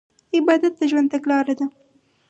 عبادت 0.35 0.73
د 0.77 0.81
ژوند 0.91 1.07
تګلاره 1.13 1.53
ده. 1.59 1.65